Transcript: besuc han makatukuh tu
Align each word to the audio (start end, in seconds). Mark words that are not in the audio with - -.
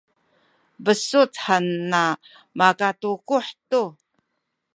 besuc 0.83 1.31
han 1.45 1.65
makatukuh 2.57 3.47
tu 3.69 3.81